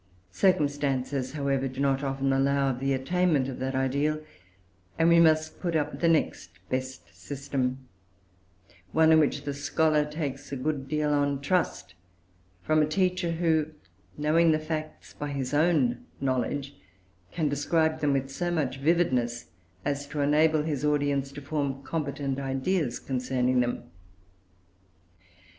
Circumstances, 0.31 1.33
however, 1.33 1.67
do 1.67 1.79
not 1.79 2.01
often 2.03 2.33
allow 2.33 2.71
of 2.71 2.79
the 2.79 2.91
attainment 2.91 3.47
of 3.47 3.59
that 3.59 3.75
ideal, 3.75 4.19
and 4.97 5.09
we 5.09 5.19
must 5.19 5.59
put 5.59 5.75
up 5.75 5.91
with 5.91 6.01
the 6.01 6.07
next 6.09 6.49
best 6.69 7.13
system 7.15 7.87
one 8.93 9.11
in 9.11 9.19
which 9.19 9.43
the 9.43 9.53
scholar 9.53 10.03
takes 10.03 10.51
a 10.51 10.55
good 10.55 10.87
deal 10.87 11.13
on 11.13 11.39
trust 11.39 11.93
from 12.63 12.81
a 12.81 12.87
teacher, 12.87 13.33
who, 13.33 13.67
knowing 14.17 14.51
the 14.53 14.57
facts 14.57 15.13
by 15.13 15.27
his 15.27 15.53
own 15.53 16.03
knowledge, 16.19 16.75
can 17.31 17.47
describe 17.47 17.99
them 17.99 18.11
with 18.11 18.31
so 18.31 18.49
much 18.49 18.79
vividness 18.79 19.51
as 19.85 20.07
to 20.07 20.21
enable 20.21 20.63
his 20.63 20.83
audience 20.83 21.31
to 21.31 21.41
form 21.41 21.83
competent 21.83 22.39
ideas 22.39 22.97
concerning 22.97 23.59
them. 23.59 23.83